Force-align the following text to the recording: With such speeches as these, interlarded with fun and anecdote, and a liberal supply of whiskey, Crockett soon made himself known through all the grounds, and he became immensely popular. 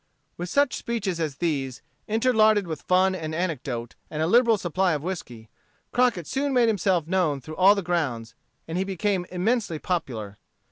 With 0.35 0.49
such 0.49 0.75
speeches 0.75 1.19
as 1.19 1.35
these, 1.35 1.83
interlarded 2.07 2.65
with 2.65 2.81
fun 2.81 3.13
and 3.13 3.35
anecdote, 3.35 3.93
and 4.09 4.19
a 4.19 4.25
liberal 4.25 4.57
supply 4.57 4.93
of 4.93 5.03
whiskey, 5.03 5.47
Crockett 5.91 6.25
soon 6.25 6.53
made 6.53 6.69
himself 6.69 7.05
known 7.05 7.39
through 7.39 7.57
all 7.57 7.75
the 7.75 7.83
grounds, 7.83 8.33
and 8.67 8.79
he 8.79 8.83
became 8.83 9.27
immensely 9.31 9.77
popular. 9.77 10.39